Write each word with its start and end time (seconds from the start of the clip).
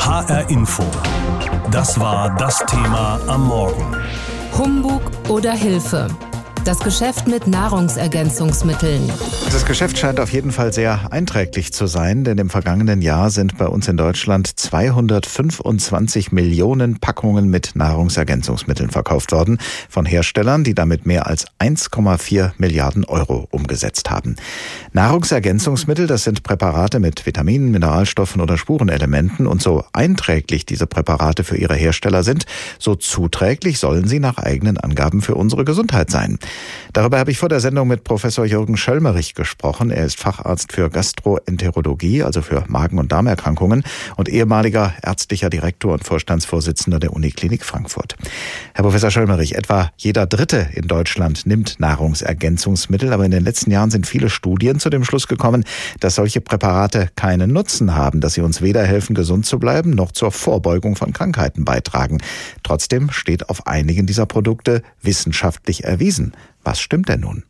HR 0.00 0.48
Info. 0.48 0.82
Das 1.70 2.00
war 2.00 2.34
das 2.36 2.58
Thema 2.66 3.20
am 3.26 3.46
Morgen. 3.46 3.94
Humbug 4.56 5.02
oder 5.28 5.52
Hilfe? 5.52 6.08
Das 6.64 6.78
Geschäft 6.80 7.26
mit 7.26 7.46
Nahrungsergänzungsmitteln. 7.46 9.10
Das 9.50 9.64
Geschäft 9.64 9.96
scheint 9.96 10.20
auf 10.20 10.30
jeden 10.30 10.52
Fall 10.52 10.74
sehr 10.74 11.10
einträglich 11.10 11.72
zu 11.72 11.86
sein, 11.86 12.22
denn 12.22 12.36
im 12.36 12.50
vergangenen 12.50 13.00
Jahr 13.00 13.30
sind 13.30 13.56
bei 13.56 13.66
uns 13.66 13.88
in 13.88 13.96
Deutschland 13.96 14.46
225 14.46 16.32
Millionen 16.32 17.00
Packungen 17.00 17.48
mit 17.48 17.70
Nahrungsergänzungsmitteln 17.74 18.90
verkauft 18.90 19.32
worden 19.32 19.58
von 19.88 20.04
Herstellern, 20.04 20.62
die 20.62 20.74
damit 20.74 21.06
mehr 21.06 21.26
als 21.26 21.46
1,4 21.60 22.52
Milliarden 22.58 23.06
Euro 23.06 23.48
umgesetzt 23.50 24.10
haben. 24.10 24.36
Nahrungsergänzungsmittel, 24.92 26.06
das 26.06 26.24
sind 26.24 26.42
Präparate 26.42 27.00
mit 27.00 27.24
Vitaminen, 27.24 27.70
Mineralstoffen 27.70 28.42
oder 28.42 28.58
Spurenelementen 28.58 29.46
und 29.46 29.62
so 29.62 29.84
einträglich 29.94 30.66
diese 30.66 30.86
Präparate 30.86 31.42
für 31.42 31.56
ihre 31.56 31.74
Hersteller 31.74 32.22
sind, 32.22 32.44
so 32.78 32.94
zuträglich 32.96 33.78
sollen 33.78 34.06
sie 34.06 34.20
nach 34.20 34.36
eigenen 34.36 34.76
Angaben 34.76 35.22
für 35.22 35.36
unsere 35.36 35.64
Gesundheit 35.64 36.10
sein. 36.10 36.38
Darüber 36.92 37.18
habe 37.18 37.30
ich 37.30 37.38
vor 37.38 37.48
der 37.48 37.60
Sendung 37.60 37.86
mit 37.86 38.02
Professor 38.02 38.44
Jürgen 38.44 38.76
Schöllmerich 38.76 39.34
gesprochen. 39.34 39.90
Er 39.90 40.04
ist 40.04 40.18
Facharzt 40.18 40.72
für 40.72 40.90
Gastroenterologie, 40.90 42.24
also 42.24 42.42
für 42.42 42.64
Magen- 42.66 42.98
und 42.98 43.12
Darmerkrankungen 43.12 43.84
und 44.16 44.28
ehemaliger 44.28 44.94
ärztlicher 45.02 45.50
Direktor 45.50 45.92
und 45.92 46.04
Vorstandsvorsitzender 46.04 46.98
der 46.98 47.12
Uniklinik 47.12 47.64
Frankfurt. 47.64 48.16
Herr 48.74 48.82
Professor 48.82 49.10
Schöllmerich, 49.10 49.54
etwa 49.54 49.90
jeder 49.96 50.26
Dritte 50.26 50.68
in 50.74 50.88
Deutschland 50.88 51.46
nimmt 51.46 51.78
Nahrungsergänzungsmittel, 51.78 53.12
aber 53.12 53.24
in 53.24 53.30
den 53.30 53.44
letzten 53.44 53.70
Jahren 53.70 53.90
sind 53.90 54.06
viele 54.06 54.28
Studien 54.28 54.80
zu 54.80 54.90
dem 54.90 55.04
Schluss 55.04 55.28
gekommen, 55.28 55.64
dass 56.00 56.16
solche 56.16 56.40
Präparate 56.40 57.08
keinen 57.14 57.52
Nutzen 57.52 57.94
haben, 57.94 58.20
dass 58.20 58.34
sie 58.34 58.40
uns 58.40 58.62
weder 58.62 58.84
helfen, 58.84 59.14
gesund 59.14 59.46
zu 59.46 59.60
bleiben, 59.60 59.90
noch 59.90 60.10
zur 60.10 60.32
Vorbeugung 60.32 60.96
von 60.96 61.12
Krankheiten 61.12 61.64
beitragen. 61.64 62.18
Trotzdem 62.64 63.10
steht 63.12 63.48
auf 63.48 63.66
einigen 63.68 64.06
dieser 64.06 64.26
Produkte 64.26 64.82
wissenschaftlich 65.02 65.84
erwiesen. 65.84 66.32
Was 66.64 66.80
stimmt 66.80 67.08
denn 67.08 67.20
nun? 67.20 67.44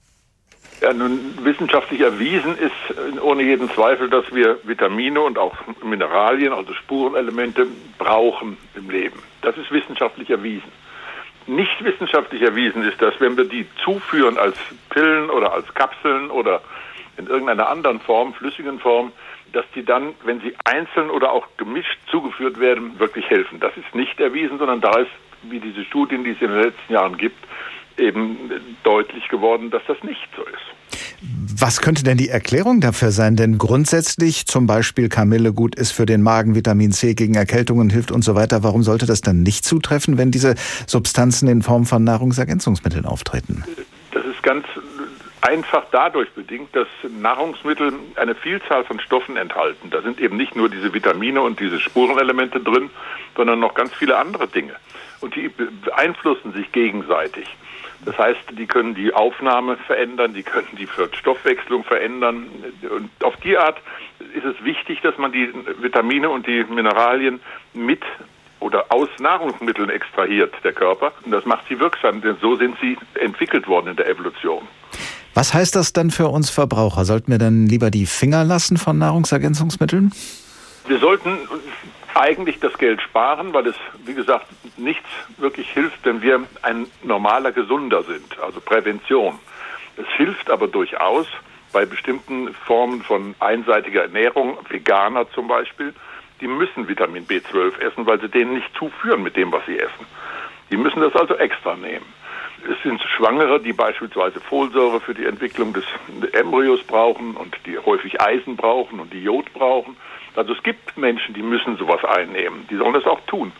Ja, 0.81 0.95
nun 0.95 1.35
wissenschaftlich 1.43 2.01
erwiesen 2.01 2.57
ist 2.57 3.21
ohne 3.21 3.43
jeden 3.43 3.71
Zweifel, 3.71 4.09
dass 4.09 4.25
wir 4.33 4.59
Vitamine 4.65 5.21
und 5.21 5.39
auch 5.39 5.55
Mineralien, 5.85 6.55
also 6.55 6.73
Spurenelemente, 6.73 7.67
brauchen 7.99 8.57
im 8.75 8.89
Leben. 8.89 9.23
Das 9.43 9.59
ist 9.59 9.71
wissenschaftlich 9.71 10.31
erwiesen. 10.31 10.73
Nicht 11.47 11.85
wissenschaftlich 11.85 12.41
erwiesen 12.41 12.83
ist, 12.83 13.01
dass 13.03 13.21
wenn 13.21 13.37
wir 13.37 13.45
die 13.45 13.67
zuführen 13.85 14.39
als 14.39 14.57
Pillen 14.89 15.29
oder 15.29 15.53
als 15.53 15.73
Kapseln 15.75 16.31
oder 16.31 16.63
in 17.19 17.27
irgendeiner 17.27 17.69
anderen 17.69 18.01
Form, 18.01 18.33
flüssigen 18.33 18.79
Form, 18.79 19.13
dass 19.53 19.67
die 19.75 19.85
dann, 19.85 20.15
wenn 20.25 20.41
sie 20.41 20.55
einzeln 20.65 21.11
oder 21.11 21.33
auch 21.33 21.47
gemischt 21.59 21.99
zugeführt 22.11 22.59
werden, 22.59 22.99
wirklich 22.99 23.29
helfen. 23.29 23.61
Das 23.61 23.77
ist 23.77 23.95
nicht 23.95 24.19
erwiesen, 24.21 24.59
sondern 24.59 24.81
da 24.81 24.99
ist, 24.99 25.11
wie 25.43 25.61
diese 25.61 25.85
Studien, 25.85 26.25
die 26.25 26.31
es 26.31 26.41
in 26.41 26.51
den 26.51 26.63
letzten 26.63 26.93
Jahren 26.93 27.17
gibt, 27.19 27.39
eben 27.99 28.51
deutlich 28.83 29.29
geworden, 29.29 29.71
dass 29.71 29.83
das 29.87 30.03
nicht 30.03 30.29
so 30.37 30.43
ist. 30.43 30.81
Was 31.23 31.81
könnte 31.81 32.03
denn 32.03 32.17
die 32.17 32.31
Erklärung 32.31 32.81
dafür 32.81 33.11
sein? 33.11 33.37
Denn 33.37 33.59
grundsätzlich 33.59 34.47
zum 34.47 34.67
Beispiel 34.67 35.09
Kamille 35.09 35.53
gut 35.53 35.75
ist 35.75 35.93
für 35.93 36.07
den 36.07 36.23
Magen, 36.23 36.55
Vitamin 36.55 36.93
C 36.93 37.15
gegen 37.15 37.35
Erkältungen 37.35 37.91
hilft 37.91 38.11
und 38.11 38.23
so 38.23 38.35
weiter. 38.35 38.63
Warum 38.63 38.83
sollte 38.83 39.07
das 39.07 39.21
dann 39.21 39.43
nicht 39.43 39.65
zutreffen, 39.65 40.17
wenn 40.17 40.31
diese 40.31 40.55
Substanzen 40.87 41.49
in 41.49 41.63
Form 41.63 41.85
von 41.85 42.03
Nahrungsergänzungsmitteln 42.05 43.05
auftreten? 43.05 43.65
Das 44.13 44.25
ist 44.25 44.43
ganz 44.43 44.65
einfach 45.43 45.85
dadurch 45.93 46.31
bedingt, 46.31 46.75
dass 46.75 46.89
Nahrungsmittel 47.21 47.93
eine 48.17 48.35
Vielzahl 48.35 48.85
von 48.85 49.01
Stoffen 49.01 49.37
enthalten. 49.37 49.91
Da 49.91 50.03
sind 50.03 50.21
eben 50.21 50.37
nicht 50.37 50.57
nur 50.57 50.69
diese 50.69 50.93
Vitamine 50.93 51.41
und 51.43 51.61
diese 51.61 51.81
Spurenelemente 51.81 52.61
drin, 52.61 52.91
sondern 53.37 53.61
noch 53.61 53.75
ganz 53.75 53.93
viele 53.95 54.17
andere 54.17 54.49
Dinge. 54.49 54.75
Und 55.21 55.35
die 55.37 55.49
beeinflussen 55.49 56.53
sich 56.53 56.73
gegenseitig. 56.73 57.47
Das 58.05 58.17
heißt, 58.17 58.41
die 58.59 58.67
können 58.67 58.95
die 58.95 59.13
Aufnahme 59.13 59.77
verändern, 59.77 60.33
die 60.33 60.43
können 60.43 60.69
die 60.79 60.89
Stoffwechslung 61.13 61.85
verändern. 61.85 62.47
Und 62.91 63.11
auf 63.23 63.37
die 63.37 63.57
Art 63.57 63.79
ist 64.35 64.45
es 64.45 64.63
wichtig, 64.65 65.01
dass 65.03 65.19
man 65.19 65.33
die 65.33 65.53
Vitamine 65.81 66.31
und 66.31 66.47
die 66.47 66.65
Mineralien 66.65 67.41
mit 67.75 68.03
oder 68.61 68.87
aus 68.91 69.09
Nahrungsmitteln 69.19 69.91
extrahiert, 69.91 70.55
der 70.65 70.73
Körper. 70.73 71.13
Und 71.25 71.33
das 71.33 71.45
macht 71.45 71.67
sie 71.69 71.79
wirksam, 71.79 72.21
denn 72.21 72.37
so 72.41 72.57
sind 72.57 72.77
sie 72.81 72.97
entwickelt 73.15 73.67
worden 73.67 73.89
in 73.89 73.97
der 73.97 74.09
Evolution. 74.09 74.63
Was 75.35 75.55
heißt 75.55 75.77
das 75.77 75.93
dann 75.93 76.11
für 76.11 76.29
uns 76.29 76.51
Verbraucher? 76.51 77.05
Sollten 77.05 77.31
wir 77.31 77.39
dann 77.39 77.67
lieber 77.67 77.91
die 77.91 78.07
Finger 78.07 78.45
lassen 78.45 78.77
von 78.77 78.99
Nahrungsergänzungsmitteln? 78.99 80.13
Wir 80.87 80.99
sollten 80.99 81.39
eigentlich 82.15 82.61
das 82.61 82.77
Geld 82.79 83.01
sparen, 83.03 83.53
weil 83.53 83.67
es, 83.67 83.77
wie 84.05 84.15
gesagt, 84.15 84.47
nichts 84.77 85.09
wirklich 85.39 85.71
hilft, 85.71 86.05
wenn 86.05 86.23
wir 86.23 86.45
ein 86.63 86.87
normaler 87.03 87.53
Gesunder 87.53 88.03
sind, 88.03 88.39
also 88.41 88.61
Prävention. 88.61 89.39
Es 89.97 90.07
hilft 90.17 90.51
aber 90.51 90.69
durchaus 90.69 91.27
bei 91.73 91.87
bestimmten 91.87 92.53
Formen 92.67 93.03
von 93.03 93.35
einseitiger 93.39 94.03
Ernährung, 94.03 94.59
Veganer 94.69 95.31
zum 95.31 95.47
Beispiel, 95.49 95.95
die 96.41 96.49
müssen 96.49 96.89
Vitamin 96.89 97.27
B12 97.27 97.79
essen, 97.81 98.07
weil 98.07 98.21
sie 98.21 98.29
denen 98.29 98.55
nicht 98.55 98.75
zuführen 98.77 99.23
mit 99.23 99.37
dem, 99.37 99.53
was 99.53 99.65
sie 99.67 99.79
essen. 99.79 100.07
Die 100.71 100.77
müssen 100.77 101.01
das 101.01 101.15
also 101.15 101.35
extra 101.37 101.77
nehmen. 101.77 102.07
Es 102.69 102.83
sind 102.83 103.01
Schwangere, 103.17 103.61
die 103.61 103.73
beispielsweise 103.73 104.41
Folsäure 104.41 105.01
für 105.01 105.15
die 105.15 105.25
Entwicklung 105.25 105.73
des 105.73 105.85
Embryos 106.33 106.83
brauchen 106.83 107.35
und 107.35 107.57
die 107.67 107.79
häufig 107.79 108.21
Eisen 108.21 108.57
brauchen 108.57 109.01
und 109.01 109.13
die 109.13 109.23
Jod 109.23 109.53
brauchen. 109.55 109.97
Also 110.37 110.53
es 110.53 110.63
gibt 110.63 110.97
Menschen, 110.97 111.35
die 111.35 111.43
müssen 111.43 111.77
sowas 111.77 112.05
einnehmen. 112.05 112.67
Die 112.71 112.77
sollen 112.77 112.95
das 112.95 113.05
auch 113.05 113.21
tun. 113.27 113.53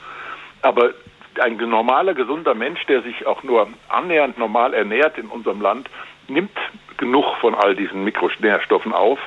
Aber 0.63 0.93
ein 1.41 1.57
normaler, 1.57 2.15
gesunder 2.15 2.55
Mensch, 2.55 2.85
der 2.87 3.03
sich 3.03 3.27
auch 3.27 3.43
nur 3.43 3.69
annähernd 3.89 4.39
normal 4.39 4.75
ernährt 4.75 5.19
in 5.19 5.27
unserem 5.27 5.61
Land, 5.61 5.89
nimmt 6.29 6.57
genug 6.97 7.25
von 7.41 7.55
all 7.55 7.75
diesen 7.75 8.05
Mikronährstoffen 8.05 8.93
auf 8.93 9.19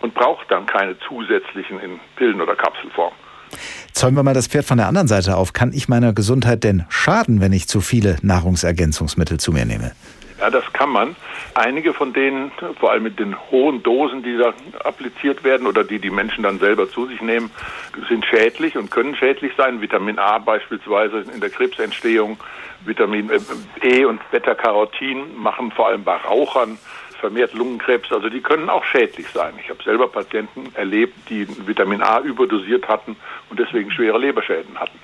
und 0.00 0.14
braucht 0.14 0.50
dann 0.50 0.66
keine 0.66 0.98
zusätzlichen 1.00 1.80
in 1.80 2.00
Pillen- 2.16 2.40
oder 2.40 2.54
Kapselform. 2.54 3.12
Zäumen 3.92 4.16
wir 4.16 4.22
mal 4.22 4.34
das 4.34 4.46
Pferd 4.46 4.64
von 4.64 4.78
der 4.78 4.88
anderen 4.88 5.08
Seite 5.08 5.36
auf. 5.36 5.52
Kann 5.52 5.72
ich 5.72 5.88
meiner 5.88 6.12
Gesundheit 6.12 6.64
denn 6.64 6.84
schaden, 6.88 7.40
wenn 7.40 7.52
ich 7.52 7.68
zu 7.68 7.80
viele 7.80 8.16
Nahrungsergänzungsmittel 8.22 9.38
zu 9.38 9.52
mir 9.52 9.64
nehme? 9.64 9.92
Ja, 10.38 10.50
das 10.50 10.70
kann 10.72 10.90
man. 10.90 11.16
Einige 11.54 11.94
von 11.94 12.12
denen, 12.12 12.52
vor 12.78 12.92
allem 12.92 13.04
mit 13.04 13.18
den 13.18 13.36
hohen 13.50 13.82
Dosen, 13.82 14.22
die 14.22 14.36
da 14.36 14.52
appliziert 14.84 15.44
werden 15.44 15.66
oder 15.66 15.82
die 15.82 15.98
die 15.98 16.10
Menschen 16.10 16.42
dann 16.42 16.58
selber 16.58 16.90
zu 16.90 17.06
sich 17.06 17.22
nehmen, 17.22 17.50
sind 18.08 18.26
schädlich 18.26 18.76
und 18.76 18.90
können 18.90 19.16
schädlich 19.16 19.52
sein. 19.56 19.80
Vitamin 19.80 20.18
A 20.18 20.38
beispielsweise 20.38 21.24
in 21.32 21.40
der 21.40 21.48
Krebsentstehung, 21.48 22.38
Vitamin 22.84 23.30
äh, 23.30 23.40
E 23.82 24.04
und 24.04 24.20
Beta-Carotin 24.30 25.36
machen 25.36 25.70
vor 25.70 25.88
allem 25.88 26.04
bei 26.04 26.16
Rauchern 26.16 26.78
vermehrt 27.18 27.54
Lungenkrebs. 27.54 28.12
Also 28.12 28.28
die 28.28 28.40
können 28.40 28.68
auch 28.68 28.84
schädlich 28.84 29.26
sein. 29.30 29.54
Ich 29.58 29.70
habe 29.70 29.82
selber 29.82 30.08
Patienten 30.08 30.72
erlebt, 30.74 31.14
die 31.30 31.46
Vitamin 31.66 32.02
A 32.02 32.20
überdosiert 32.20 32.88
hatten 32.88 33.16
und 33.48 33.58
deswegen 33.58 33.90
schwere 33.90 34.18
Leberschäden 34.18 34.78
hatten. 34.78 34.98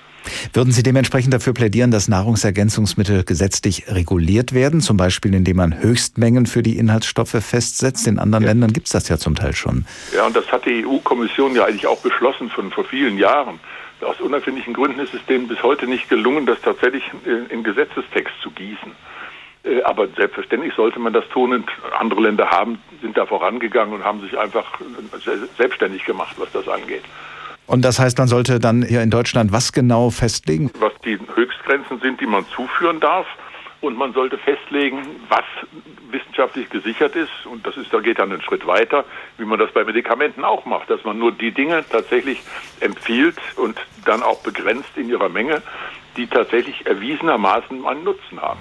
Würden 0.53 0.73
Sie 0.73 0.83
dementsprechend 0.83 1.35
dafür 1.35 1.55
plädieren, 1.55 1.91
dass 1.91 2.09
Nahrungsergänzungsmittel 2.09 3.25
gesetzlich 3.25 3.85
reguliert 3.89 4.53
werden, 4.53 4.81
zum 4.81 4.97
Beispiel 4.97 5.35
indem 5.35 5.57
man 5.57 5.81
Höchstmengen 5.81 6.47
für 6.47 6.63
die 6.63 6.79
Inhaltsstoffe 6.79 7.37
festsetzt? 7.41 8.07
In 8.07 8.19
anderen 8.19 8.45
ja. 8.45 8.51
Ländern 8.51 8.73
gibt 8.73 8.87
es 8.87 8.93
das 8.93 9.09
ja 9.09 9.19
zum 9.19 9.35
Teil 9.35 9.55
schon. 9.55 9.87
Ja, 10.15 10.27
und 10.27 10.37
das 10.37 10.51
hat 10.51 10.67
die 10.67 10.87
EU-Kommission 10.87 11.55
ja 11.55 11.65
eigentlich 11.65 11.87
auch 11.87 12.01
beschlossen 12.01 12.51
von 12.51 12.71
vor 12.71 12.85
vielen 12.85 13.19
Jahren. 13.19 13.61
Aus 14.01 14.21
unerfindlichen 14.21 14.75
Gründen 14.75 14.99
ist 14.99 15.15
es 15.15 15.25
denen 15.27 15.47
bis 15.47 15.63
heute 15.63 15.87
nicht 15.87 16.09
gelungen, 16.09 16.45
das 16.45 16.61
tatsächlich 16.61 17.05
in 17.51 17.63
Gesetzestext 17.63 18.35
zu 18.43 18.51
gießen. 18.51 18.93
Äh, 19.65 19.83
aber 19.83 20.09
selbstverständlich 20.09 20.75
sollte 20.75 20.99
man 20.99 21.13
das 21.13 21.29
tun 21.29 21.53
und 21.53 21.71
andere 21.99 22.23
Länder 22.23 22.51
haben, 22.51 22.79
sind 23.01 23.17
da 23.17 23.27
vorangegangen 23.27 23.95
und 23.95 24.05
haben 24.05 24.21
sich 24.21 24.39
einfach 24.39 24.81
selbstständig 25.57 26.05
gemacht, 26.05 26.37
was 26.39 26.51
das 26.53 26.69
angeht. 26.69 27.05
Und 27.67 27.85
das 27.85 27.99
heißt, 27.99 28.19
man 28.19 28.29
sollte 28.29 28.59
dann 28.59 28.83
hier 28.83 29.03
in 29.03 29.11
Deutschland 29.11 29.53
was 29.53 29.73
genau 29.73 30.11
festlegen? 30.11 30.71
Was 30.79 30.93
die 31.05 31.19
Höchstgrenzen 31.35 32.01
sind, 32.01 32.21
die 32.21 32.27
man 32.27 32.45
zuführen 32.55 33.01
darf. 33.01 33.27
Und 33.81 33.97
man 33.99 34.13
sollte 34.13 34.39
festlegen, 34.39 34.99
was 35.29 35.45
wissenschaftlich 36.13 36.71
gesichert 36.71 37.17
ist. 37.17 37.47
Und 37.51 37.67
das 37.67 37.77
ist, 37.77 37.93
da 37.93 37.99
geht 37.99 38.19
dann 38.19 38.31
einen 38.31 38.43
Schritt 38.43 38.67
weiter, 38.67 39.05
wie 39.39 39.45
man 39.45 39.59
das 39.59 39.73
bei 39.73 39.85
Medikamenten 39.85 40.45
auch 40.45 40.65
macht, 40.67 40.89
dass 40.91 41.03
man 41.05 41.19
nur 41.19 41.33
die 41.33 41.51
Dinge 41.51 41.85
tatsächlich 41.91 42.41
empfiehlt 42.81 43.37
und 43.57 43.77
dann 44.05 44.23
auch 44.23 44.41
begrenzt 44.43 44.91
in 44.97 45.09
ihrer 45.09 45.29
Menge, 45.29 45.63
die 46.17 46.27
tatsächlich 46.27 46.87
erwiesenermaßen 46.87 47.85
einen 47.85 48.05
Nutzen 48.05 48.41
haben. 48.41 48.61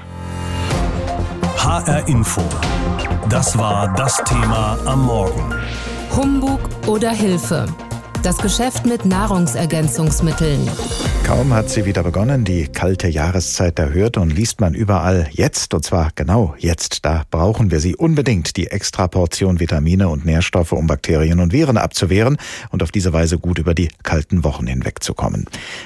HR 1.57 2.07
Info. 2.07 2.41
Das 3.29 3.57
war 3.57 3.93
das 3.95 4.23
Thema 4.23 4.77
am 4.85 5.05
Morgen. 5.05 5.53
Humbug 6.15 6.59
oder 6.87 7.11
Hilfe. 7.11 7.67
Das 8.23 8.37
Geschäft 8.37 8.85
mit 8.85 9.03
Nahrungsergänzungsmitteln. 9.03 10.69
Kaum 11.23 11.53
hat 11.53 11.69
sie 11.69 11.85
wieder 11.85 12.03
begonnen, 12.03 12.43
die 12.43 12.67
kalte 12.67 13.07
Jahreszeit 13.07 13.79
erhört 13.79 14.17
und 14.17 14.31
liest 14.31 14.59
man 14.59 14.73
überall 14.73 15.29
jetzt, 15.31 15.73
und 15.73 15.85
zwar 15.85 16.11
genau 16.15 16.55
jetzt, 16.57 17.05
da 17.05 17.23
brauchen 17.31 17.71
wir 17.71 17.79
sie 17.79 17.95
unbedingt, 17.95 18.57
die 18.57 18.67
Extraportion 18.67 19.59
Vitamine 19.59 20.09
und 20.09 20.25
Nährstoffe, 20.25 20.73
um 20.73 20.87
Bakterien 20.87 21.39
und 21.39 21.53
Viren 21.53 21.77
abzuwehren 21.77 22.37
und 22.71 22.83
auf 22.83 22.91
diese 22.91 23.13
Weise 23.13 23.39
gut 23.39 23.59
über 23.59 23.73
die 23.73 23.89
kalten 24.03 24.43
Wochen 24.43 24.67
hinwegzukommen. 24.67 25.45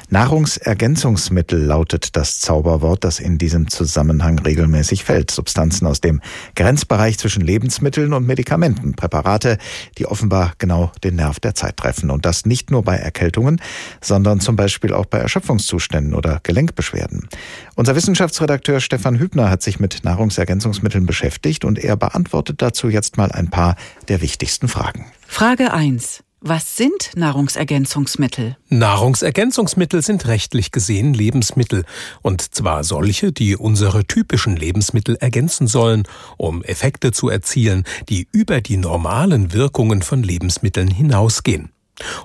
Nahrungsergänzungsmittel 0.10 1.62
lautet 1.62 2.16
das 2.16 2.40
Zauberwort, 2.40 3.04
das 3.04 3.20
in 3.20 3.38
diesem 3.38 3.68
Zusammenhang 3.68 4.40
regelmäßig 4.40 5.04
fällt. 5.04 5.30
Substanzen 5.30 5.86
aus 5.86 6.02
dem 6.02 6.22
Grenzbereich 6.56 7.20
zwischen 7.20 7.44
Lebensmitteln 7.44 8.14
und 8.14 8.26
Medikamenten, 8.26 8.96
Präparate, 8.96 9.58
die 9.98 10.08
offenbar 10.08 10.54
genau 10.58 10.92
den 11.04 11.18
Nerv 11.18 11.40
der 11.40 11.54
Zeit 11.56 11.78
treffen. 11.78 12.10
Und 12.10 12.26
das 12.26 12.46
nicht 12.46 12.72
nur 12.72 12.84
bei 12.84 12.96
Erkältungen, 12.96 13.62
sondern 14.02 14.40
zum 14.40 14.56
Beispiel 14.56 14.94
auch 14.94 15.06
bei 15.06 15.25
Erschöpfungszuständen 15.26 16.14
oder 16.14 16.40
Gelenkbeschwerden. 16.44 17.28
Unser 17.76 17.96
Wissenschaftsredakteur 17.96 18.80
Stefan 18.80 19.18
Hübner 19.20 19.50
hat 19.50 19.62
sich 19.62 19.80
mit 19.80 20.04
Nahrungsergänzungsmitteln 20.04 21.06
beschäftigt 21.06 21.66
und 21.66 21.80
er 21.80 21.98
beantwortet 21.98 22.62
dazu 22.62 22.90
jetzt 22.90 23.18
mal 23.18 23.32
ein 23.32 23.50
paar 23.50 23.76
der 24.08 24.22
wichtigsten 24.22 24.68
Fragen. 24.68 25.06
Frage 25.28 25.74
1. 25.74 26.24
Was 26.48 26.78
sind 26.78 27.10
Nahrungsergänzungsmittel? 27.16 28.56
Nahrungsergänzungsmittel 28.70 30.04
sind 30.04 30.28
rechtlich 30.28 30.72
gesehen 30.72 31.16
Lebensmittel, 31.16 31.86
und 32.22 32.54
zwar 32.54 32.84
solche, 32.84 33.32
die 33.32 33.56
unsere 33.56 34.06
typischen 34.06 34.56
Lebensmittel 34.56 35.16
ergänzen 35.16 35.66
sollen, 35.66 36.04
um 36.38 36.64
Effekte 36.64 37.12
zu 37.12 37.30
erzielen, 37.30 37.84
die 38.10 38.28
über 38.32 38.62
die 38.62 38.78
normalen 38.78 39.54
Wirkungen 39.54 40.04
von 40.04 40.22
Lebensmitteln 40.22 40.90
hinausgehen. 40.92 41.72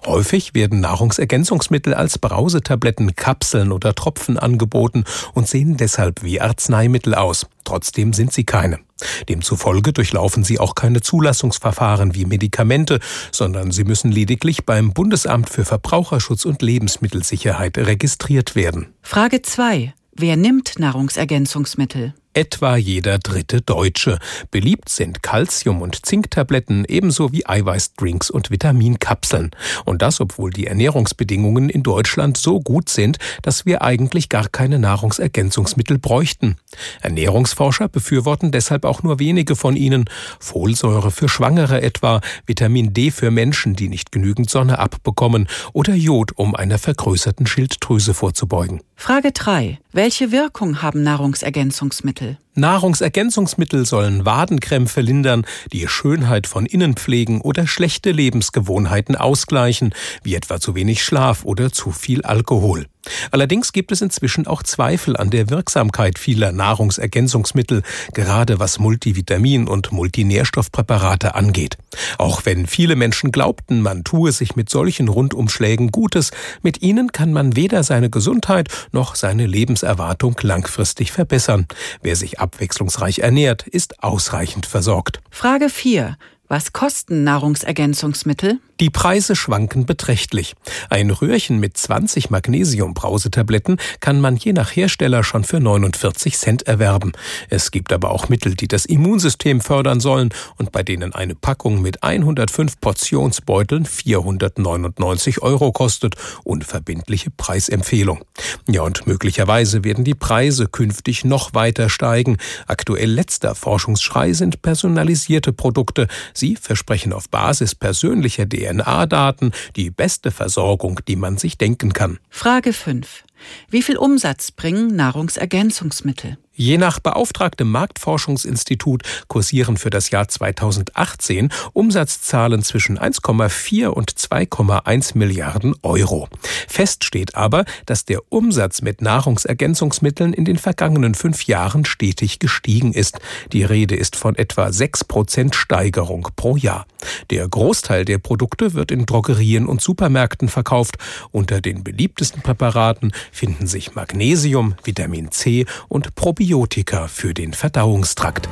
Häufig 0.05 0.55
werden 0.55 0.81
Nahrungsergänzungsmittel 0.81 1.94
als 1.94 2.19
Brausetabletten, 2.19 3.14
Kapseln 3.14 3.72
oder 3.72 3.94
Tropfen 3.94 4.38
angeboten 4.38 5.05
und 5.34 5.49
sehen 5.49 5.76
deshalb 5.76 6.22
wie 6.22 6.40
Arzneimittel 6.40 7.14
aus. 7.14 7.46
Trotzdem 7.64 8.12
sind 8.12 8.32
sie 8.32 8.44
keine. 8.44 8.81
Demzufolge 9.28 9.93
durchlaufen 9.93 10.44
sie 10.44 10.58
auch 10.58 10.75
keine 10.75 11.00
Zulassungsverfahren 11.00 12.14
wie 12.14 12.25
Medikamente, 12.25 13.00
sondern 13.32 13.70
sie 13.70 13.84
müssen 13.84 14.11
lediglich 14.11 14.67
beim 14.67 14.93
Bundesamt 14.93 15.49
für 15.49 15.64
Verbraucherschutz 15.64 16.44
und 16.44 16.62
Lebensmittelsicherheit 16.62 17.78
registriert 17.78 18.56
werden. 18.56 18.88
Frage 19.02 19.43
2. 19.43 19.94
Wer 20.12 20.37
nimmt 20.37 20.78
Nahrungsergänzungsmittel? 20.78 22.14
Etwa 22.40 22.75
jeder 22.75 23.19
dritte 23.19 23.60
Deutsche. 23.60 24.19
Beliebt 24.50 24.88
sind 24.88 25.22
Calcium- 25.22 25.82
und 25.82 26.06
Zinktabletten 26.06 26.87
ebenso 26.88 27.32
wie 27.32 27.46
Eiweißdrinks 27.46 28.31
und 28.31 28.50
Vitaminkapseln. 28.50 29.50
Und 29.84 30.00
das, 30.00 30.22
obwohl 30.22 30.48
die 30.48 30.66
Ernährungsbedingungen 30.66 31.69
in 31.69 31.82
Deutschland 31.82 32.38
so 32.38 32.58
gut 32.58 32.88
sind, 32.88 33.19
dass 33.42 33.66
wir 33.66 33.82
eigentlich 33.82 34.31
gar 34.31 34.48
keine 34.48 34.78
Nahrungsergänzungsmittel 34.78 35.98
bräuchten. 35.98 36.56
Ernährungsforscher 37.02 37.90
befürworten 37.90 38.52
deshalb 38.52 38.87
auch 38.87 39.02
nur 39.02 39.19
wenige 39.19 39.54
von 39.54 39.76
ihnen. 39.76 40.08
Folsäure 40.38 41.10
für 41.10 41.28
Schwangere 41.28 41.82
etwa, 41.82 42.22
Vitamin 42.46 42.94
D 42.94 43.10
für 43.10 43.31
Menschen, 43.31 43.76
die 43.76 43.90
nicht 43.90 44.12
genügend 44.12 44.48
Sonne 44.48 44.78
abbekommen 44.78 45.46
oder 45.75 45.92
Jod, 45.94 46.32
um 46.37 46.54
einer 46.54 46.78
vergrößerten 46.78 47.46
Schilddrüse 47.46 48.14
vorzubeugen. 48.14 48.81
Frage 48.96 49.32
3. 49.32 49.78
Welche 49.92 50.31
Wirkung 50.31 50.82
haben 50.82 51.02
Nahrungsergänzungsmittel? 51.02 52.38
Nahrungsergänzungsmittel 52.54 53.84
sollen 53.87 54.25
Wadenkrämpfe 54.25 55.00
lindern, 55.00 55.44
die 55.72 55.88
Schönheit 55.88 56.46
von 56.46 56.64
innen 56.64 56.94
pflegen 56.94 57.40
oder 57.40 57.66
schlechte 57.66 58.12
Lebensgewohnheiten 58.12 59.16
ausgleichen, 59.16 59.92
wie 60.22 60.37
etwa 60.37 60.60
zu 60.60 60.76
wenig 60.76 61.02
Schlaf 61.02 61.44
oder 61.44 61.72
zu 61.72 61.90
viel 61.90 62.22
Alkohol. 62.22 62.87
Allerdings 63.31 63.73
gibt 63.73 63.93
es 63.93 64.02
inzwischen 64.02 64.47
auch 64.47 64.62
Zweifel 64.62 65.17
an 65.17 65.31
der 65.31 65.50
Wirksamkeit 65.50 66.19
vieler 66.19 66.52
Nahrungsergänzungsmittel, 66.52 67.82
gerade 68.14 68.58
was 68.58 68.79
Multivitamin- 68.79 69.69
und 69.69 69.93
Multinährstoffpräparate 69.93 71.35
angeht. 71.35 71.79
Auch 72.19 72.44
wenn 72.44 72.67
viele 72.67 72.97
Menschen 72.97 73.32
glaubten, 73.32 73.82
man 73.82 74.05
tue 74.05 74.32
sich 74.32 74.56
mit 74.56 74.70
solchen 74.70 75.08
Rundumschlägen 75.08 75.91
Gutes, 75.91 76.31
mit 76.62 76.82
ihnen 76.82 77.12
kann 77.12 77.32
man 77.32 77.56
weder 77.56 77.82
seine 77.82 78.11
Gesundheit 78.11 78.69
noch 78.93 79.14
seine 79.14 79.47
Lebenserwartung 79.47 80.37
langfristig 80.43 81.12
verbessern. 81.12 81.67
Wer 82.02 82.17
sich 82.17 82.41
abwechslungsreich 82.41 83.20
ernährt, 83.20 83.67
ist 83.67 84.02
ausreichend 84.02 84.67
versorgt. 84.67 85.20
Frage 85.31 85.69
4. 85.69 86.17
Was 86.49 86.73
kosten 86.73 87.23
Nahrungsergänzungsmittel? 87.23 88.58
Die 88.81 88.88
Preise 88.88 89.37
schwanken 89.37 89.85
beträchtlich. 89.85 90.55
Ein 90.88 91.11
Röhrchen 91.11 91.61
mit 91.61 91.77
20 91.77 92.31
Magnesium-Brausetabletten 92.31 93.77
kann 94.00 94.23
man 94.23 94.37
je 94.37 94.55
nach 94.55 94.75
Hersteller 94.75 95.23
schon 95.23 95.44
für 95.44 95.61
49 95.61 96.38
Cent 96.38 96.62
erwerben. 96.62 97.12
Es 97.50 97.73
gibt 97.73 97.93
aber 97.93 98.11
auch 98.11 98.31
Mittel, 98.31 98.55
die 98.55 98.69
das 98.69 98.87
Immunsystem 98.87 99.61
fördern 99.61 100.00
sollen 100.00 100.31
und 100.56 100.73
bei 100.73 100.82
denen 100.82 101.12
eine 101.12 101.35
Packung 101.35 101.82
mit 101.82 102.03
105 102.03 102.81
Portionsbeuteln 102.81 103.85
499 103.85 105.43
Euro 105.43 105.73
kostet. 105.73 106.15
Unverbindliche 106.44 107.31
Preisempfehlung. 107.31 108.25
Ja, 108.67 108.81
und 108.81 109.06
möglicherweise 109.06 109.85
werden 109.85 110.05
die 110.05 110.15
Preise 110.15 110.67
künftig 110.67 111.26
noch 111.26 111.53
weiter 111.53 111.91
steigen. 111.91 112.38
Aktuell 112.67 113.11
letzter 113.11 113.55
Forschungsschrei 113.55 114.33
sind 114.33 114.62
personalisierte 114.62 115.53
Produkte. 115.53 116.09
Sie 116.33 116.56
versprechen 116.56 117.12
auf 117.12 117.29
Basis 117.29 117.75
persönlicher 117.75 118.49
DNA 118.49 118.69
DNA-Daten 118.70 119.52
die 119.76 119.90
beste 119.90 120.31
Versorgung, 120.31 121.00
die 121.06 121.17
man 121.17 121.37
sich 121.38 121.58
denken 121.58 121.93
kann. 121.93 122.19
Frage 122.28 122.72
5. 122.72 123.25
Wie 123.70 123.82
viel 123.82 123.96
Umsatz 123.96 124.50
bringen 124.50 124.94
Nahrungsergänzungsmittel? 124.94 126.38
Je 126.52 126.79
nach 126.79 126.99
beauftragtem 126.99 127.70
Marktforschungsinstitut 127.70 129.02
kursieren 129.29 129.76
für 129.76 129.88
das 129.88 130.11
Jahr 130.11 130.26
2018 130.26 131.50
Umsatzzahlen 131.73 132.62
zwischen 132.64 132.99
1,4 132.99 133.87
und 133.87 134.11
2,1 134.12 135.17
Milliarden 135.17 135.75
Euro. 135.82 136.29
Fest 136.67 137.05
steht 137.05 137.37
aber, 137.37 137.64
dass 137.87 138.05
der 138.05 138.20
Umsatz 138.31 138.82
mit 138.82 139.00
Nahrungsergänzungsmitteln 139.00 140.32
in 140.32 140.44
den 140.44 140.58
vergangenen 140.58 141.14
fünf 141.14 141.44
Jahren 141.47 141.85
stetig 141.85 142.41
gestiegen 142.41 142.93
ist. 142.93 143.20
Die 143.52 143.62
Rede 143.62 143.94
ist 143.94 144.17
von 144.17 144.35
etwa 144.35 144.73
6 144.73 145.05
Prozent 145.05 145.55
Steigerung 145.55 146.29
pro 146.35 146.56
Jahr. 146.56 146.85
Der 147.31 147.49
Großteil 147.49 148.05
der 148.05 148.19
Produkte 148.19 148.75
wird 148.75 148.91
in 148.91 149.06
Drogerien 149.06 149.67
und 149.67 149.81
Supermärkten 149.81 150.49
verkauft. 150.49 150.97
Unter 151.31 151.61
den 151.61 151.85
beliebtesten 151.85 152.43
Präparaten 152.43 153.12
finden 153.31 153.69
sich 153.69 153.94
Magnesium, 153.94 154.75
Vitamin 154.82 155.31
C 155.31 155.64
und 155.88 156.17
Probiotika. 156.17 156.39
Antibiotika 156.40 157.06
für 157.06 157.34
den 157.34 157.52
Verdauungstrakt. 157.52 158.48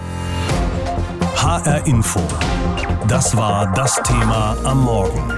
HR 1.37 1.87
Info. 1.87 2.21
Das 3.09 3.35
war 3.35 3.73
das 3.73 3.99
Thema 4.03 4.59
am 4.63 4.85
Morgen. 4.85 5.33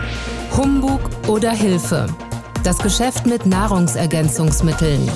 Humbug 0.56 1.00
oder 1.29 1.52
Hilfe. 1.52 2.08
Das 2.62 2.77
Geschäft 2.79 3.27
mit 3.27 3.47
Nahrungsergänzungsmitteln. 3.47 5.09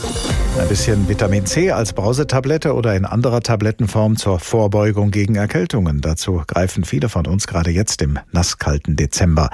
Ein 0.58 0.68
bisschen 0.68 1.08
Vitamin 1.08 1.44
C 1.44 1.72
als 1.72 1.92
Brausetablette 1.92 2.74
oder 2.74 2.94
in 2.96 3.04
anderer 3.04 3.40
Tablettenform 3.42 4.16
zur 4.16 4.38
Vorbeugung 4.38 5.10
gegen 5.10 5.34
Erkältungen. 5.34 6.00
Dazu 6.00 6.42
greifen 6.46 6.84
viele 6.84 7.08
von 7.08 7.26
uns 7.26 7.46
gerade 7.46 7.70
jetzt 7.70 8.00
im 8.00 8.18
nasskalten 8.32 8.96
Dezember. 8.96 9.50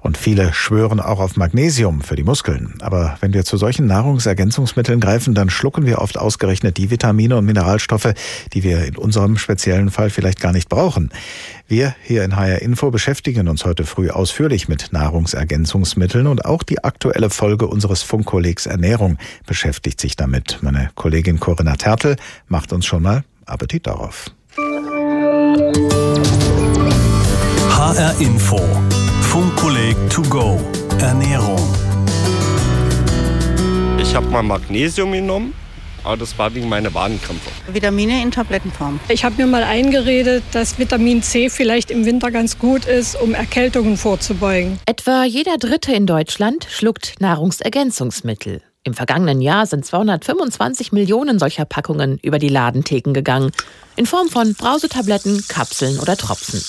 Und 0.00 0.16
viele 0.16 0.52
schwören 0.52 1.00
auch 1.00 1.20
auf 1.20 1.36
Magnesium 1.36 2.00
für 2.00 2.16
die 2.16 2.24
Muskeln. 2.24 2.74
Aber 2.80 3.18
wenn 3.20 3.34
wir 3.34 3.44
zu 3.44 3.56
solchen 3.56 3.86
Nahrungsergänzungsmitteln 3.86 4.98
greifen, 5.00 5.34
dann 5.34 5.50
schlucken 5.50 5.86
wir 5.86 6.00
oft 6.00 6.18
ausgerechnet 6.18 6.76
die 6.76 6.90
Vitamine 6.90 7.36
und 7.36 7.44
Mineralstoffe, 7.44 8.14
die 8.52 8.64
wir 8.64 8.84
in 8.84 8.96
unserem 8.96 9.36
speziellen 9.36 9.90
Fall 9.90 10.10
vielleicht 10.10 10.40
gar 10.40 10.52
nicht 10.52 10.68
brauchen. 10.68 11.10
Wir 11.70 11.94
hier 12.02 12.24
in 12.24 12.34
HR 12.34 12.62
Info 12.62 12.90
beschäftigen 12.90 13.46
uns 13.46 13.66
heute 13.66 13.84
früh 13.84 14.08
ausführlich 14.08 14.68
mit 14.68 14.90
Nahrungsergänzungsmitteln 14.90 16.26
und 16.26 16.46
auch 16.46 16.62
die 16.62 16.82
aktuelle 16.82 17.28
Folge 17.28 17.66
unseres 17.66 18.02
Funkkollegs 18.02 18.64
Ernährung 18.64 19.18
beschäftigt 19.46 20.00
sich 20.00 20.16
damit. 20.16 20.60
Meine 20.62 20.88
Kollegin 20.94 21.38
Corinna 21.40 21.76
Tertel 21.76 22.16
macht 22.46 22.72
uns 22.72 22.86
schon 22.86 23.02
mal 23.02 23.22
Appetit 23.44 23.86
darauf. 23.86 24.30
HR 27.68 28.18
Info. 28.18 28.60
Funkkolleg 29.20 29.94
to 30.08 30.22
go. 30.22 30.58
Ernährung. 31.00 31.60
Ich 33.98 34.14
habe 34.14 34.26
mal 34.28 34.42
Magnesium 34.42 35.12
genommen 35.12 35.52
aber 36.04 36.16
das 36.16 36.38
war 36.38 36.54
wegen 36.54 36.68
meiner 36.68 36.92
Wadenkrämpfe. 36.94 37.50
Vitamine 37.72 38.22
in 38.22 38.30
Tablettenform. 38.30 39.00
Ich 39.08 39.24
habe 39.24 39.36
mir 39.36 39.46
mal 39.46 39.62
eingeredet, 39.62 40.42
dass 40.52 40.78
Vitamin 40.78 41.22
C 41.22 41.50
vielleicht 41.50 41.90
im 41.90 42.04
Winter 42.04 42.30
ganz 42.30 42.58
gut 42.58 42.84
ist, 42.84 43.20
um 43.20 43.34
Erkältungen 43.34 43.96
vorzubeugen. 43.96 44.78
Etwa 44.86 45.24
jeder 45.24 45.58
Dritte 45.58 45.92
in 45.92 46.06
Deutschland 46.06 46.66
schluckt 46.70 47.20
Nahrungsergänzungsmittel. 47.20 48.62
Im 48.84 48.94
vergangenen 48.94 49.42
Jahr 49.42 49.66
sind 49.66 49.84
225 49.84 50.92
Millionen 50.92 51.38
solcher 51.38 51.66
Packungen 51.66 52.18
über 52.22 52.38
die 52.38 52.48
Ladentheken 52.48 53.12
gegangen. 53.12 53.52
In 53.96 54.06
Form 54.06 54.28
von 54.28 54.54
Brausetabletten, 54.54 55.44
Kapseln 55.48 55.98
oder 55.98 56.16
Tropfen. 56.16 56.62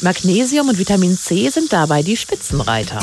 Magnesium 0.00 0.70
und 0.70 0.78
Vitamin 0.78 1.16
C 1.16 1.50
sind 1.50 1.72
dabei 1.72 2.02
die 2.02 2.16
Spitzenreiter. 2.16 3.00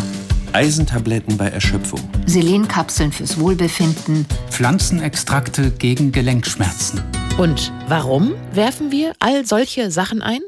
Eisentabletten 0.53 1.35
bei 1.37 1.47
Erschöpfung. 1.47 1.99
Selenkapseln 2.27 3.11
fürs 3.11 3.39
Wohlbefinden. 3.39 4.25
Pflanzenextrakte 4.49 5.71
gegen 5.71 6.11
Gelenkschmerzen. 6.11 7.01
Und 7.37 7.71
warum 7.87 8.35
werfen 8.51 8.91
wir 8.91 9.13
all 9.19 9.45
solche 9.45 9.89
Sachen 9.89 10.21
ein? 10.21 10.41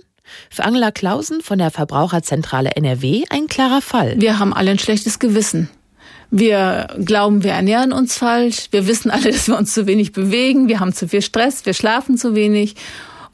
Für 0.49 0.63
Angela 0.63 0.91
Klausen 0.91 1.41
von 1.41 1.57
der 1.57 1.71
Verbraucherzentrale 1.71 2.71
NRW 2.75 3.23
ein 3.29 3.47
klarer 3.47 3.81
Fall. 3.81 4.15
Wir 4.17 4.37
haben 4.37 4.53
alle 4.53 4.71
ein 4.71 4.79
schlechtes 4.79 5.17
Gewissen. 5.17 5.69
Wir 6.29 6.87
glauben, 7.03 7.43
wir 7.43 7.51
ernähren 7.51 7.91
uns 7.91 8.17
falsch. 8.17 8.67
Wir 8.71 8.87
wissen 8.87 9.09
alle, 9.09 9.23
dass 9.31 9.47
wir 9.47 9.57
uns 9.57 9.73
zu 9.73 9.87
wenig 9.87 10.11
bewegen. 10.11 10.67
Wir 10.67 10.79
haben 10.79 10.93
zu 10.93 11.07
viel 11.07 11.21
Stress. 11.21 11.65
Wir 11.65 11.73
schlafen 11.73 12.17
zu 12.17 12.35
wenig. 12.35 12.75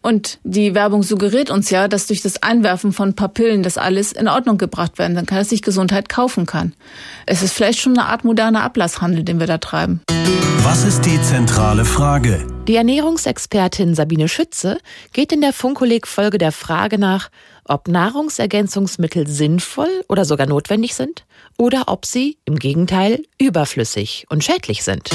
Und 0.01 0.39
die 0.43 0.73
Werbung 0.73 1.03
suggeriert 1.03 1.51
uns 1.51 1.69
ja, 1.69 1.87
dass 1.87 2.07
durch 2.07 2.21
das 2.21 2.41
Einwerfen 2.41 2.91
von 2.91 3.13
paar 3.13 3.29
Pillen 3.29 3.61
das 3.61 3.77
alles 3.77 4.11
in 4.11 4.27
Ordnung 4.27 4.57
gebracht 4.57 4.97
werden 4.97 5.15
dann 5.15 5.27
kann, 5.27 5.37
dass 5.37 5.49
sich 5.49 5.61
Gesundheit 5.61 6.09
kaufen 6.09 6.47
kann. 6.47 6.73
Es 7.27 7.43
ist 7.43 7.53
vielleicht 7.53 7.79
schon 7.79 7.97
eine 7.97 8.07
Art 8.07 8.23
moderner 8.23 8.63
Ablasshandel, 8.63 9.23
den 9.23 9.39
wir 9.39 9.47
da 9.47 9.59
treiben. 9.59 10.01
Was 10.63 10.83
ist 10.83 11.01
die 11.01 11.21
zentrale 11.21 11.85
Frage? 11.85 12.45
Die 12.67 12.75
Ernährungsexpertin 12.75 13.93
Sabine 13.93 14.27
Schütze 14.27 14.79
geht 15.13 15.31
in 15.31 15.41
der 15.41 15.53
Funkkolleg-Folge 15.53 16.37
der 16.39 16.51
Frage 16.51 16.97
nach, 16.97 17.29
ob 17.65 17.87
Nahrungsergänzungsmittel 17.87 19.27
sinnvoll 19.27 20.03
oder 20.07 20.25
sogar 20.25 20.47
notwendig 20.47 20.95
sind 20.95 21.25
oder 21.61 21.83
ob 21.89 22.07
sie 22.07 22.39
im 22.45 22.57
Gegenteil 22.57 23.21
überflüssig 23.39 24.25
und 24.29 24.43
schädlich 24.43 24.83
sind. 24.83 25.11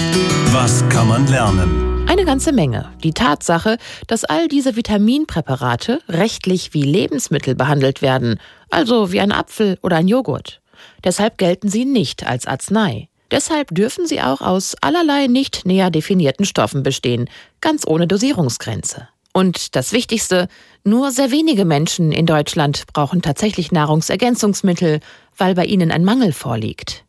Was 0.52 0.88
kann 0.90 1.08
man 1.08 1.26
lernen? 1.26 2.06
Eine 2.08 2.24
ganze 2.24 2.52
Menge. 2.52 2.92
Die 3.02 3.12
Tatsache, 3.12 3.78
dass 4.06 4.22
all 4.22 4.46
diese 4.46 4.76
Vitaminpräparate 4.76 5.98
rechtlich 6.08 6.72
wie 6.72 6.84
Lebensmittel 6.84 7.56
behandelt 7.56 8.00
werden, 8.00 8.38
also 8.70 9.10
wie 9.10 9.18
ein 9.18 9.32
Apfel 9.32 9.76
oder 9.82 9.96
ein 9.96 10.06
Joghurt. 10.06 10.60
Deshalb 11.02 11.36
gelten 11.36 11.68
sie 11.68 11.84
nicht 11.84 12.24
als 12.24 12.46
Arznei. 12.46 13.08
Deshalb 13.32 13.74
dürfen 13.74 14.06
sie 14.06 14.20
auch 14.20 14.40
aus 14.40 14.76
allerlei 14.80 15.26
nicht 15.26 15.66
näher 15.66 15.90
definierten 15.90 16.46
Stoffen 16.46 16.84
bestehen, 16.84 17.28
ganz 17.60 17.84
ohne 17.84 18.06
Dosierungsgrenze. 18.06 19.08
Und 19.36 19.76
das 19.76 19.92
Wichtigste, 19.92 20.48
nur 20.82 21.10
sehr 21.10 21.30
wenige 21.30 21.66
Menschen 21.66 22.10
in 22.10 22.24
Deutschland 22.24 22.84
brauchen 22.94 23.20
tatsächlich 23.20 23.70
Nahrungsergänzungsmittel, 23.70 25.00
weil 25.36 25.54
bei 25.54 25.66
ihnen 25.66 25.90
ein 25.90 26.06
Mangel 26.06 26.32
vorliegt. 26.32 27.04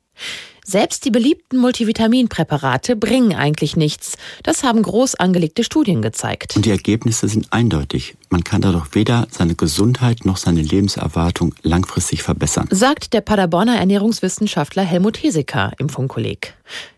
Selbst 0.65 1.05
die 1.05 1.10
beliebten 1.10 1.57
Multivitaminpräparate 1.57 2.98
bringen 2.98 3.34
eigentlich 3.34 3.77
nichts. 3.77 4.17
Das 4.43 4.65
haben 4.65 4.84
groß 4.84 5.15
angelegte 5.15 5.63
Studien 5.63 6.01
gezeigt. 6.01 6.57
Und 6.57 6.65
die 6.65 6.72
Ergebnisse 6.72 7.29
sind 7.29 7.53
eindeutig. 7.53 8.17
Man 8.29 8.43
kann 8.43 8.60
dadurch 8.60 8.93
weder 8.93 9.29
seine 9.31 9.55
Gesundheit 9.55 10.25
noch 10.25 10.36
seine 10.36 10.62
Lebenserwartung 10.62 11.55
langfristig 11.62 12.24
verbessern. 12.24 12.67
Sagt 12.72 13.13
der 13.13 13.22
Paderborner 13.22 13.77
Ernährungswissenschaftler 13.77 14.84
Helmut 14.84 15.24
Heseker 15.24 15.72
im 15.79 15.88
Funkkolleg. 15.88 16.55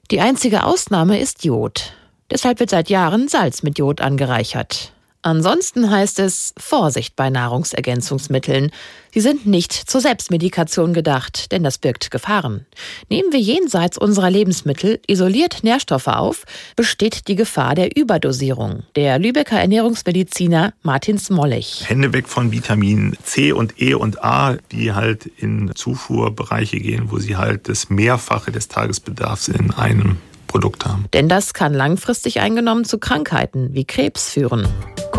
Die 0.09 0.21
einzige 0.21 0.63
Ausnahme 0.63 1.19
ist 1.19 1.45
Jod. 1.45 1.93
Deshalb 2.31 2.59
wird 2.59 2.71
seit 2.71 2.89
Jahren 2.89 3.27
Salz 3.27 3.61
mit 3.61 3.77
Jod 3.77 4.01
angereichert. 4.01 4.91
Ansonsten 5.21 5.91
heißt 5.91 6.19
es 6.19 6.53
Vorsicht 6.57 7.17
bei 7.17 7.29
Nahrungsergänzungsmitteln. 7.29 8.71
Sie 9.11 9.19
sind 9.19 9.45
nicht 9.45 9.73
zur 9.73 9.99
Selbstmedikation 9.99 10.93
gedacht, 10.93 11.51
denn 11.51 11.61
das 11.61 11.77
birgt 11.77 12.09
Gefahren. 12.09 12.65
Nehmen 13.09 13.33
wir 13.33 13.39
jenseits 13.39 13.97
unserer 13.97 14.29
Lebensmittel 14.29 15.01
isoliert 15.07 15.63
Nährstoffe 15.63 16.07
auf, 16.07 16.45
besteht 16.77 17.27
die 17.27 17.35
Gefahr 17.35 17.75
der 17.75 17.97
Überdosierung. 17.97 18.83
Der 18.95 19.19
Lübecker 19.19 19.59
Ernährungsmediziner 19.59 20.73
Martin 20.83 21.17
Smollig. 21.17 21.83
Hände 21.89 22.13
weg 22.13 22.29
von 22.29 22.53
Vitamin 22.53 23.17
C 23.23 23.51
und 23.51 23.81
E 23.81 23.95
und 23.95 24.23
A, 24.23 24.55
die 24.71 24.93
halt 24.93 25.25
in 25.25 25.75
Zufuhrbereiche 25.75 26.79
gehen, 26.79 27.11
wo 27.11 27.19
sie 27.19 27.35
halt 27.35 27.67
das 27.67 27.89
Mehrfache 27.89 28.53
des 28.53 28.69
Tagesbedarfs 28.69 29.49
in 29.49 29.71
einem 29.71 30.17
Produkt 30.47 30.85
haben. 30.85 31.05
Denn 31.13 31.29
das 31.29 31.53
kann 31.53 31.73
langfristig 31.73 32.39
eingenommen 32.39 32.83
zu 32.83 32.97
Krankheiten 32.99 33.73
wie 33.73 33.85
Krebs 33.85 34.31
führen. 34.31 34.67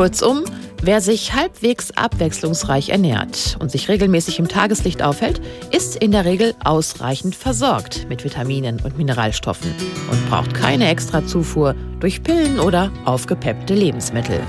Kurzum, 0.00 0.45
wer 0.80 1.02
sich 1.02 1.35
halbwegs 1.35 1.90
abwechslungsreich 1.90 2.88
ernährt 2.88 3.59
und 3.61 3.71
sich 3.71 3.90
regelmäßig 3.90 4.38
im 4.38 4.49
Tageslicht 4.49 5.02
aufhält, 5.02 5.42
ist 5.73 5.95
in 5.95 6.11
der 6.11 6.25
Regel 6.25 6.54
ausreichend 6.64 7.37
versorgt 7.37 8.09
mit 8.09 8.25
Vitaminen 8.25 8.80
und 8.80 8.97
Mineralstoffen 8.97 9.75
und 10.11 10.30
braucht 10.30 10.54
keine 10.54 10.88
extra 10.88 11.26
Zufuhr 11.26 11.75
durch 12.00 12.23
Pillen 12.23 12.61
oder 12.61 12.90
aufgepeppte 13.04 13.75
Lebensmittel. 13.75 14.40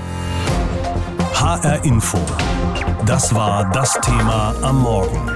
HR 1.34 1.84
Info. 1.84 2.16
Das 3.04 3.34
war 3.34 3.70
das 3.72 4.00
Thema 4.00 4.54
am 4.62 4.80
Morgen. 4.80 5.30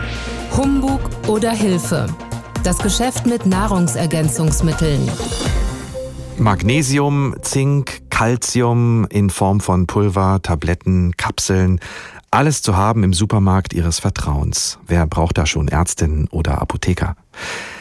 Humbug 0.57 1.01
oder 1.29 1.51
Hilfe. 1.51 2.07
Das 2.65 2.79
Geschäft 2.79 3.27
mit 3.27 3.45
Nahrungsergänzungsmitteln. 3.45 5.11
Magnesium, 6.39 7.35
Zink, 7.43 8.01
Calcium 8.17 9.07
in 9.11 9.29
Form 9.29 9.61
von 9.61 9.87
Pulver, 9.87 10.41
Tabletten, 10.41 11.19
Kapseln. 11.19 11.81
Alles 12.31 12.63
zu 12.63 12.75
haben 12.75 13.05
im 13.05 13.13
Supermarkt 13.13 13.75
Ihres 13.75 13.99
Vertrauens. 13.99 14.79
Wer 14.87 15.07
braucht 15.07 15.37
da 15.37 15.45
schon 15.45 15.69
Ärztinnen 15.69 16.27
oder 16.29 16.63
Apotheker? 16.63 17.15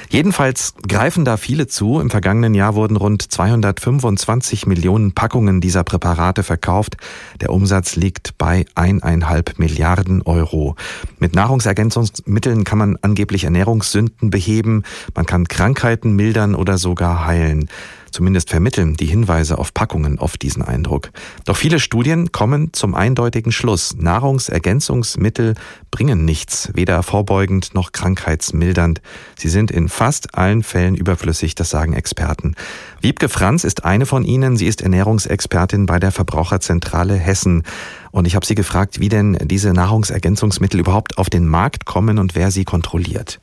Jedenfalls 0.10 0.74
greifen 0.86 1.24
da 1.24 1.38
viele 1.38 1.68
zu. 1.68 2.02
Im 2.02 2.10
vergangenen 2.10 2.54
Jahr 2.54 2.76
wurden 2.76 2.98
rund 2.98 3.22
225 3.22 4.66
Millionen 4.66 5.14
Packungen 5.14 5.62
dieser 5.62 5.86
Präparate 5.86 6.44
verkauft. 6.44 6.98
Der 7.40 7.52
Umsatz 7.52 7.96
liegt 7.96 8.38
bei 8.38 8.66
eineinhalb 8.76 9.58
Milliarden 9.58 10.22
Euro. 10.22 10.76
Mit 11.18 11.34
Nahrungsergänzungsmitteln 11.34 12.66
kann 12.66 12.78
man 12.78 12.98
angeblich 13.02 13.46
Ernährungssünden 13.46 14.32
beheben, 14.32 14.84
man 15.16 15.26
kann 15.26 15.48
Krankheiten 15.48 16.14
mildern 16.14 16.56
oder 16.56 16.78
sogar 16.78 17.26
heilen. 17.26 17.70
Zumindest 18.16 18.50
vermitteln 18.50 18.94
die 18.94 19.08
Hinweise 19.08 19.58
auf 19.58 19.74
Packungen 19.74 20.20
oft 20.20 20.42
diesen 20.42 20.62
Eindruck. 20.62 21.12
Doch 21.44 21.58
viele 21.58 21.82
Studien 21.82 22.32
kommen 22.32 22.72
zum 22.72 22.96
eindeutigen 22.96 23.52
Schluss. 23.52 23.94
Nahrungsergänzungsmittel 23.98 25.56
bringen 25.92 26.24
nichts, 26.24 26.72
weder 26.74 27.04
vorbeugend 27.04 27.74
noch 27.74 27.92
krankheitsmildernd. 27.92 29.02
Sie 29.38 29.50
sind 29.50 29.70
in 29.70 29.90
fast 29.90 30.34
allen 30.34 30.64
Fällen 30.64 30.96
überflüssig, 30.96 31.56
das 31.56 31.70
sagen 31.70 31.92
Experten. 31.92 32.56
Wiebke 33.02 33.28
Franz 33.28 33.66
ist 33.66 33.84
eine 33.84 34.06
von 34.06 34.24
ihnen. 34.24 34.56
Sie 34.56 34.68
ist 34.68 34.82
Ernährungsexpertin 34.82 35.86
bei 35.86 36.00
der 36.00 36.14
Verbraucherzentrale 36.14 37.16
Hessen. 37.16 37.64
Und 38.12 38.28
ich 38.28 38.36
habe 38.36 38.46
sie 38.46 38.56
gefragt, 38.56 39.02
wie 39.02 39.10
denn 39.10 39.38
diese 39.42 39.74
Nahrungsergänzungsmittel 39.74 40.80
überhaupt 40.80 41.18
auf 41.18 41.30
den 41.30 41.46
Markt 41.46 41.84
kommen 41.84 42.18
und 42.18 42.34
wer 42.34 42.50
sie 42.50 42.64
kontrolliert. 42.64 43.42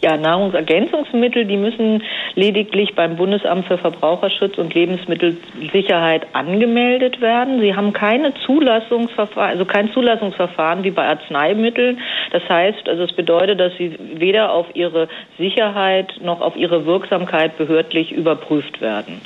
Ja, 0.00 0.16
Nahrungsergänzungsmittel, 0.16 1.44
die 1.44 1.56
müssen 1.56 2.02
lediglich 2.34 2.94
beim 2.94 3.16
Bundesamt 3.16 3.66
für 3.66 3.78
Verbraucherschutz 3.78 4.56
und 4.56 4.72
Lebensmittelsicherheit 4.72 6.26
angemeldet 6.34 7.20
werden. 7.20 7.60
Sie 7.60 7.74
haben 7.74 7.92
keine 7.92 8.32
Zulassungsverfahren, 8.46 9.50
also 9.50 9.64
kein 9.64 9.92
Zulassungsverfahren 9.92 10.84
wie 10.84 10.92
bei 10.92 11.06
Arzneimitteln. 11.08 11.98
Das 12.30 12.48
heißt, 12.48 12.88
also 12.88 13.02
es 13.02 13.12
bedeutet, 13.12 13.58
dass 13.58 13.72
sie 13.76 13.98
weder 14.14 14.52
auf 14.52 14.66
ihre 14.74 15.08
Sicherheit 15.36 16.12
noch 16.22 16.40
auf 16.40 16.56
ihre 16.56 16.86
Wirksamkeit 16.86 17.58
behördlich 17.58 18.12
überprüft 18.12 18.80
werden. 18.80 19.20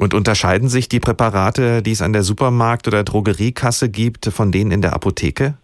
Und 0.00 0.14
unterscheiden 0.14 0.68
sich 0.68 0.88
die 0.88 0.98
Präparate, 0.98 1.82
die 1.82 1.92
es 1.92 2.00
an 2.00 2.14
der 2.14 2.22
Supermarkt- 2.22 2.88
oder 2.88 3.04
Drogeriekasse 3.04 3.90
gibt, 3.90 4.24
von 4.26 4.50
denen 4.50 4.70
in 4.70 4.80
der 4.80 4.94
Apotheke? 4.94 5.54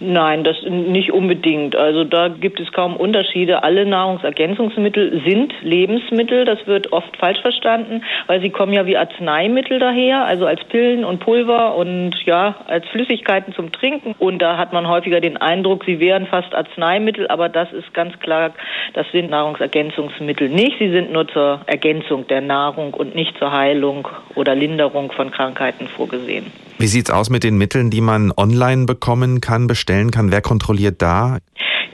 Nein, 0.00 0.44
das 0.44 0.56
nicht 0.62 1.12
unbedingt. 1.12 1.76
Also 1.76 2.04
da 2.04 2.28
gibt 2.28 2.60
es 2.60 2.72
kaum 2.72 2.96
Unterschiede. 2.96 3.62
Alle 3.62 3.86
Nahrungsergänzungsmittel 3.86 5.22
sind 5.26 5.52
Lebensmittel. 5.62 6.44
Das 6.44 6.66
wird 6.66 6.92
oft 6.92 7.16
falsch 7.16 7.40
verstanden, 7.40 8.02
weil 8.26 8.40
sie 8.40 8.50
kommen 8.50 8.72
ja 8.72 8.86
wie 8.86 8.96
Arzneimittel 8.96 9.78
daher, 9.78 10.24
also 10.24 10.46
als 10.46 10.62
Pillen 10.64 11.04
und 11.04 11.20
Pulver 11.20 11.74
und 11.76 12.14
ja, 12.24 12.56
als 12.66 12.86
Flüssigkeiten 12.88 13.52
zum 13.54 13.72
Trinken. 13.72 14.14
Und 14.18 14.40
da 14.40 14.56
hat 14.56 14.72
man 14.72 14.88
häufiger 14.88 15.20
den 15.20 15.36
Eindruck, 15.36 15.84
sie 15.84 16.00
wären 16.00 16.26
fast 16.26 16.54
Arzneimittel, 16.54 17.28
aber 17.28 17.48
das 17.48 17.72
ist 17.72 17.92
ganz 17.94 18.18
klar, 18.20 18.52
das 18.94 19.06
sind 19.12 19.30
Nahrungsergänzungsmittel 19.30 20.48
nicht. 20.48 20.78
Sie 20.78 20.90
sind 20.90 21.12
nur 21.12 21.28
zur 21.28 21.60
Ergänzung 21.66 22.26
der 22.26 22.40
Nahrung 22.40 22.94
und 22.94 23.14
nicht 23.14 23.36
zur 23.38 23.52
Heilung 23.52 24.08
oder 24.34 24.54
Linderung 24.54 25.12
von 25.12 25.30
Krankheiten 25.30 25.88
vorgesehen. 25.88 26.46
Wie 26.82 26.88
sieht's 26.88 27.10
aus 27.10 27.30
mit 27.30 27.44
den 27.44 27.58
Mitteln, 27.58 27.90
die 27.90 28.00
man 28.00 28.32
online 28.36 28.86
bekommen 28.86 29.40
kann, 29.40 29.68
bestellen 29.68 30.10
kann? 30.10 30.32
Wer 30.32 30.40
kontrolliert 30.40 31.00
da? 31.00 31.38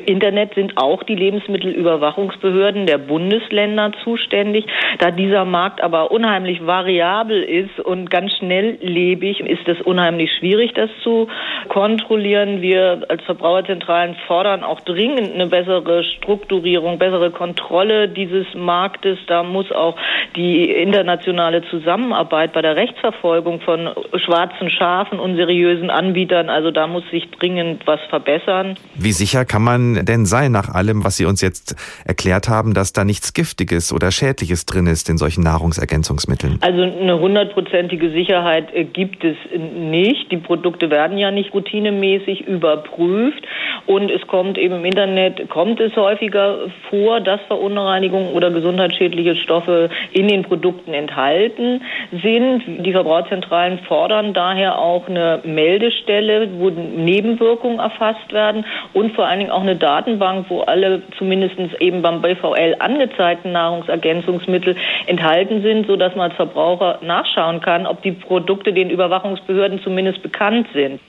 Internet 0.09 0.55
sind 0.55 0.79
auch 0.79 1.03
die 1.03 1.15
Lebensmittelüberwachungsbehörden 1.15 2.87
der 2.87 2.97
Bundesländer 2.97 3.93
zuständig. 4.03 4.65
Da 4.99 5.11
dieser 5.11 5.45
Markt 5.45 5.83
aber 5.83 6.11
unheimlich 6.11 6.67
variabel 6.67 7.43
ist 7.43 7.79
und 7.79 8.11
ganz 8.11 8.33
schnelllebig, 8.39 9.41
ist 9.41 9.69
es 9.69 9.83
unheimlich 9.83 10.33
schwierig, 10.39 10.73
das 10.73 10.89
zu 11.03 11.29
kontrollieren. 11.69 12.63
Wir 12.63 13.05
als 13.09 13.23
Verbraucherzentralen 13.25 14.17
fordern 14.27 14.65
auch 14.65 14.81
dringend 14.81 15.35
eine 15.35 15.47
bessere 15.47 16.03
Strukturierung, 16.05 16.99
bessere 16.99 17.31
Kontrolle 17.31 18.09
dieses 18.09 18.47
Marktes. 18.55 19.19
Da 19.27 19.43
muss 19.43 19.71
auch 19.73 19.97
die 20.37 20.71
internationale 20.71 21.63
Zusammenarbeit 21.69 22.55
bei 22.55 22.63
der 22.63 22.77
Rechtsverfolgung 22.77 23.61
von 23.61 23.91
schwarzen 24.25 24.71
Schafen, 24.71 25.19
unseriösen 25.19 25.91
Anbietern, 25.91 26.49
also 26.49 26.71
da 26.71 26.87
muss 26.87 27.05
sich 27.11 27.31
dringend 27.33 27.87
was 27.87 28.01
verbessern. 28.09 28.77
Wie 28.95 29.13
sicher 29.13 29.45
kann 29.45 29.63
man 29.63 29.98
denn 30.03 30.27
sein, 30.27 30.53
nach 30.53 30.69
allem, 30.75 31.05
was 31.05 31.17
Sie 31.17 31.25
uns 31.25 31.41
jetzt 31.41 31.77
erklärt 32.05 32.49
haben, 32.49 32.75
dass 32.75 32.93
da 32.93 33.05
nichts 33.05 33.33
Giftiges 33.33 33.93
oder 33.93 34.11
Schädliches 34.11 34.67
drin 34.67 34.87
ist 34.87 35.09
in 35.09 35.19
solchen 35.19 35.43
Nahrungsergänzungsmitteln? 35.43 36.59
Also 36.61 36.83
eine 36.83 37.19
hundertprozentige 37.19 38.11
Sicherheit 38.11 38.75
äh, 38.75 38.85
gibt 38.85 39.25
es 39.25 39.37
nicht. 39.55 40.31
Die 40.31 40.37
Produkte 40.37 40.91
werden 40.91 41.19
ja 41.19 41.31
nicht 41.31 41.53
routinemäßig 41.55 42.47
überprüft 42.47 43.45
und 43.87 44.11
es 44.11 44.27
kommt 44.27 44.59
eben 44.59 44.77
im 44.77 44.85
Internet, 44.85 45.49
kommt 45.49 45.81
es 45.81 45.95
häufiger 45.97 46.69
vor, 46.91 47.21
dass 47.21 47.41
Verunreinigungen 47.47 48.33
oder 48.33 48.51
gesundheitsschädliche 48.51 49.37
Stoffe 49.37 49.91
in 50.13 50.29
den 50.29 50.43
Produkten 50.43 50.93
enthalten 50.93 51.83
sind. 52.23 52.85
Die 52.85 52.93
Verbraucherzentralen 52.93 53.79
fordern 53.89 54.35
daher 54.35 54.79
auch 54.79 55.09
eine 55.09 55.41
Meldestelle, 55.45 56.49
wo 56.59 56.71
Nebenwirkungen 56.71 57.79
erfasst 57.79 58.33
werden 58.33 58.65
und 58.93 59.15
vor 59.15 59.27
allen 59.27 59.41
Dingen 59.41 59.51
auch 59.51 59.63
eine 59.63 59.77
Datenbank, 59.89 60.51
wo 60.51 60.61
alle 60.61 61.03
zumindest 61.17 61.57
eben 61.81 62.03
beim 62.03 62.21
BVL 62.21 62.77
angezeigten 62.79 63.53
Nahrungsergänzungsmittel 63.53 64.77
enthalten 65.07 65.63
sind, 65.63 65.87
sodass 65.87 66.15
man 66.15 66.29
als 66.29 66.37
Verbraucher 66.37 66.99
nachschauen 67.03 67.63
kann, 67.63 67.87
ob 67.87 68.03
die 68.03 68.13
Produkte 68.13 68.75
den 68.75 68.91
Überwachungsbehörden 68.91 69.81
zumindest 69.83 70.23
bekannt 70.23 70.67
sind. 70.75 71.01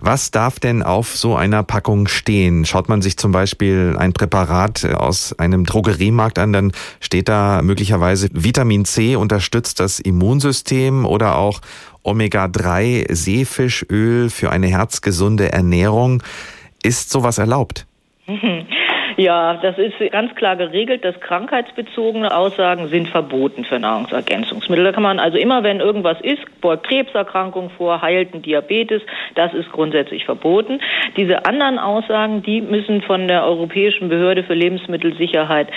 Was 0.00 0.32
darf 0.32 0.58
denn 0.58 0.82
auf 0.82 1.16
so 1.16 1.36
einer 1.36 1.62
Packung 1.62 2.08
stehen? 2.08 2.64
Schaut 2.64 2.88
man 2.88 3.02
sich 3.02 3.16
zum 3.16 3.30
Beispiel 3.30 3.94
ein 3.96 4.12
Präparat 4.12 4.84
aus 4.84 5.38
einem 5.38 5.64
Drogeriemarkt 5.64 6.40
an, 6.40 6.52
dann 6.52 6.72
steht 7.00 7.28
da 7.28 7.62
möglicherweise 7.62 8.28
Vitamin 8.32 8.84
C 8.84 9.14
unterstützt 9.14 9.78
das 9.78 10.00
Immunsystem 10.00 11.06
oder 11.06 11.38
auch 11.38 11.60
Omega-3 12.02 13.14
Seefischöl 13.14 14.28
für 14.28 14.50
eine 14.50 14.66
herzgesunde 14.66 15.52
Ernährung. 15.52 16.22
Ist 16.82 17.10
sowas 17.10 17.38
erlaubt? 17.38 17.86
嗯 18.26 18.38
哼 18.40 18.66
Ja, 19.16 19.54
das 19.54 19.78
ist 19.78 19.94
ganz 20.10 20.34
klar 20.34 20.56
geregelt, 20.56 21.04
dass 21.04 21.18
krankheitsbezogene 21.20 22.34
Aussagen 22.34 22.88
sind 22.88 23.08
verboten 23.08 23.64
für 23.64 23.78
Nahrungsergänzungsmittel. 23.78 24.84
Da 24.84 24.92
kann 24.92 25.04
man 25.04 25.20
also 25.20 25.38
immer, 25.38 25.62
wenn 25.62 25.78
irgendwas 25.78 26.20
ist, 26.20 26.42
beugt 26.60 26.88
Krebserkrankung 26.88 27.70
vor, 27.70 28.02
heilt 28.02 28.34
ein 28.34 28.42
Diabetes, 28.42 29.02
das 29.36 29.54
ist 29.54 29.70
grundsätzlich 29.70 30.24
verboten. 30.24 30.80
Diese 31.16 31.46
anderen 31.46 31.78
Aussagen, 31.78 32.42
die 32.42 32.60
müssen 32.60 33.02
von 33.02 33.28
der 33.28 33.44
Europäischen 33.44 34.08
Behörde 34.08 34.42
für 34.42 34.54
Lebensmittelsicherheit 34.54 35.68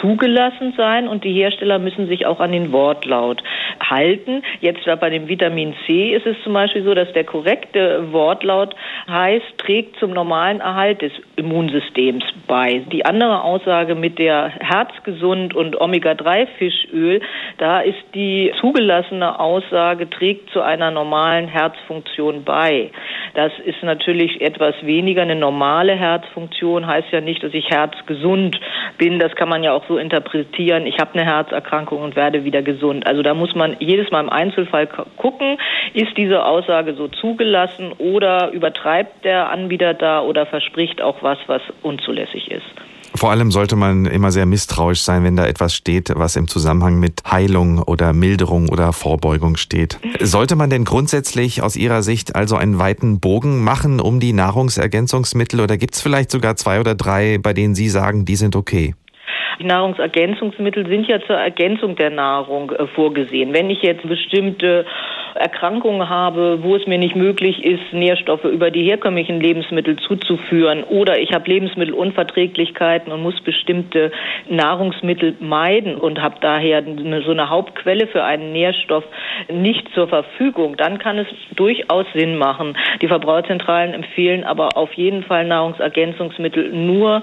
zugelassen 0.00 0.74
sein 0.76 1.08
und 1.08 1.24
die 1.24 1.32
Hersteller 1.32 1.80
müssen 1.80 2.06
sich 2.06 2.26
auch 2.26 2.38
an 2.38 2.52
den 2.52 2.70
Wortlaut 2.70 3.42
halten. 3.80 4.42
Jetzt 4.60 4.84
bei 4.84 5.10
dem 5.10 5.28
Vitamin 5.28 5.74
C 5.86 6.14
ist 6.14 6.26
es 6.26 6.36
zum 6.44 6.52
Beispiel 6.52 6.84
so, 6.84 6.94
dass 6.94 7.12
der 7.12 7.24
korrekte 7.24 8.12
Wortlaut 8.12 8.76
heißt, 9.08 9.58
trägt 9.58 9.98
zum 9.98 10.12
normalen 10.12 10.60
Erhalt 10.60 11.02
des 11.02 11.12
Immunsystems 11.36 12.24
bei. 12.46 12.83
Die 12.92 13.06
andere 13.06 13.42
Aussage 13.42 13.94
mit 13.94 14.18
der 14.18 14.48
Herzgesund 14.48 15.54
und 15.54 15.80
Omega-3-Fischöl, 15.80 17.20
da 17.58 17.80
ist 17.80 18.02
die 18.14 18.52
zugelassene 18.60 19.40
Aussage, 19.40 20.10
trägt 20.10 20.50
zu 20.50 20.60
einer 20.60 20.90
normalen 20.90 21.48
Herzfunktion 21.48 22.44
bei. 22.44 22.90
Das 23.34 23.52
ist 23.64 23.82
natürlich 23.82 24.40
etwas 24.40 24.74
weniger. 24.82 25.22
Eine 25.22 25.36
normale 25.36 25.94
Herzfunktion 25.94 26.86
heißt 26.86 27.08
ja 27.10 27.20
nicht, 27.20 27.42
dass 27.42 27.54
ich 27.54 27.70
herzgesund 27.70 28.60
bin. 28.98 29.18
Das 29.18 29.34
kann 29.34 29.48
man 29.48 29.62
ja 29.62 29.72
auch 29.72 29.84
so 29.88 29.96
interpretieren. 29.96 30.86
Ich 30.86 30.98
habe 30.98 31.14
eine 31.14 31.24
Herzerkrankung 31.24 32.02
und 32.02 32.16
werde 32.16 32.44
wieder 32.44 32.62
gesund. 32.62 33.06
Also 33.06 33.22
da 33.22 33.34
muss 33.34 33.54
man 33.54 33.76
jedes 33.80 34.10
Mal 34.10 34.20
im 34.20 34.30
Einzelfall 34.30 34.86
gucken, 35.16 35.58
ist 35.94 36.16
diese 36.16 36.44
Aussage 36.44 36.94
so 36.94 37.08
zugelassen 37.08 37.92
oder 37.98 38.50
übertreibt 38.50 39.24
der 39.24 39.50
Anbieter 39.50 39.94
da 39.94 40.20
oder 40.20 40.46
verspricht 40.46 41.00
auch 41.00 41.22
was, 41.22 41.38
was 41.46 41.62
unzulässig 41.82 42.50
ist. 42.50 42.73
Vor 43.16 43.30
allem 43.30 43.52
sollte 43.52 43.76
man 43.76 44.06
immer 44.06 44.32
sehr 44.32 44.44
misstrauisch 44.44 45.00
sein, 45.00 45.22
wenn 45.22 45.36
da 45.36 45.46
etwas 45.46 45.74
steht, 45.74 46.10
was 46.16 46.34
im 46.34 46.48
Zusammenhang 46.48 46.98
mit 46.98 47.22
Heilung 47.30 47.80
oder 47.80 48.12
Milderung 48.12 48.68
oder 48.68 48.92
Vorbeugung 48.92 49.56
steht. 49.56 50.00
Sollte 50.20 50.56
man 50.56 50.68
denn 50.68 50.84
grundsätzlich 50.84 51.62
aus 51.62 51.76
Ihrer 51.76 52.02
Sicht 52.02 52.34
also 52.34 52.56
einen 52.56 52.80
weiten 52.80 53.20
Bogen 53.20 53.62
machen 53.62 54.00
um 54.00 54.18
die 54.18 54.32
Nahrungsergänzungsmittel 54.32 55.60
oder 55.60 55.76
gibt 55.76 55.94
es 55.94 56.02
vielleicht 56.02 56.32
sogar 56.32 56.56
zwei 56.56 56.80
oder 56.80 56.96
drei, 56.96 57.38
bei 57.40 57.52
denen 57.52 57.76
Sie 57.76 57.88
sagen, 57.88 58.24
die 58.24 58.36
sind 58.36 58.56
okay? 58.56 58.94
Die 59.60 59.64
Nahrungsergänzungsmittel 59.64 60.88
sind 60.88 61.06
ja 61.06 61.20
zur 61.20 61.36
Ergänzung 61.36 61.94
der 61.94 62.10
Nahrung 62.10 62.72
äh, 62.72 62.86
vorgesehen. 62.88 63.52
Wenn 63.52 63.70
ich 63.70 63.82
jetzt 63.82 64.06
bestimmte 64.06 64.84
Erkrankungen 65.34 66.08
habe, 66.08 66.62
wo 66.62 66.76
es 66.76 66.86
mir 66.86 66.98
nicht 66.98 67.16
möglich 67.16 67.64
ist, 67.64 67.92
Nährstoffe 67.92 68.44
über 68.44 68.70
die 68.70 68.84
herkömmlichen 68.84 69.40
Lebensmittel 69.40 69.96
zuzuführen. 69.96 70.84
Oder 70.84 71.18
ich 71.18 71.32
habe 71.32 71.50
Lebensmittelunverträglichkeiten 71.50 73.12
und 73.12 73.22
muss 73.22 73.40
bestimmte 73.40 74.12
Nahrungsmittel 74.48 75.34
meiden 75.40 75.96
und 75.96 76.22
habe 76.22 76.36
daher 76.40 76.82
so 77.24 77.30
eine 77.30 77.50
Hauptquelle 77.50 78.06
für 78.06 78.24
einen 78.24 78.52
Nährstoff 78.52 79.04
nicht 79.52 79.88
zur 79.94 80.08
Verfügung, 80.08 80.76
dann 80.76 80.98
kann 80.98 81.18
es 81.18 81.26
durchaus 81.56 82.06
Sinn 82.14 82.36
machen. 82.36 82.76
Die 83.02 83.08
Verbraucherzentralen 83.08 83.94
empfehlen 83.94 84.44
aber 84.44 84.76
auf 84.76 84.92
jeden 84.94 85.24
Fall 85.24 85.46
Nahrungsergänzungsmittel 85.46 86.72
nur 86.72 87.22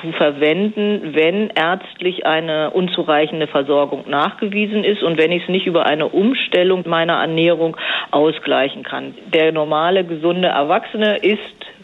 zu 0.00 0.12
verwenden, 0.12 1.14
wenn 1.14 1.50
ärztlich 1.50 2.26
eine 2.26 2.70
unzureichende 2.70 3.46
Versorgung 3.46 4.04
nachgewiesen 4.08 4.84
ist. 4.84 5.02
Und 5.02 5.18
wenn 5.18 5.32
ich 5.32 5.44
es 5.44 5.48
nicht 5.48 5.66
über 5.66 5.86
eine 5.86 6.08
Umstellung 6.08 6.84
meiner 6.86 7.14
Ernährung 7.14 7.51
Ernährung 7.52 7.76
ausgleichen 8.10 8.82
kann. 8.82 9.14
Der 9.32 9.52
normale, 9.52 10.04
gesunde 10.04 10.48
Erwachsene 10.48 11.18
ist 11.18 11.38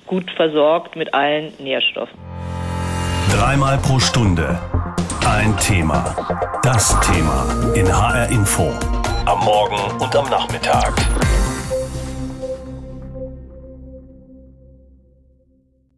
gut 0.07 0.31
versorgt 0.37 0.97
mit 0.97 1.13
allen 1.13 1.53
Nährstoffen. 1.59 2.19
Dreimal 3.31 3.79
pro 3.79 3.99
Stunde 3.99 4.59
ein 5.27 5.55
Thema. 5.59 6.17
Das 6.63 6.99
Thema 7.01 7.45
in 7.75 7.87
HR 7.87 8.31
Info. 8.31 8.71
Am 9.27 9.45
Morgen 9.45 10.01
und 10.01 10.17
am 10.17 10.29
Nachmittag. 10.31 10.95